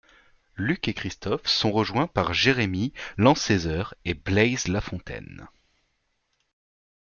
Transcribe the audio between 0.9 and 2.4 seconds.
Christophe sont rejoints par